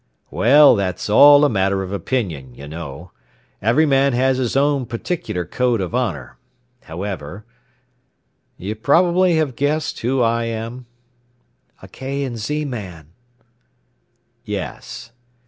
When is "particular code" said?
4.87-5.79